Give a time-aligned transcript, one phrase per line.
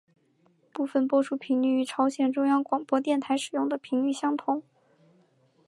[0.73, 4.63] 部分播出频率与朝鲜中央广播电台使用的频率相同。